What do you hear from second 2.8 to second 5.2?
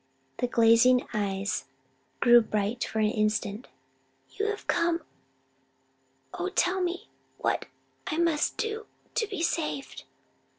for an instant. "You have come: